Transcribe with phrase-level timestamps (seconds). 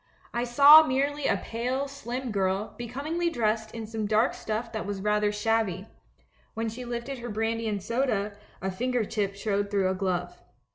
[0.33, 4.99] I saw merely a pale, slim girl, becomingly dressed in some dark stuff that was
[4.99, 5.85] rather shabby;
[6.55, 10.41] when she lifted her brandy and soda, a finger tip showed through a glove.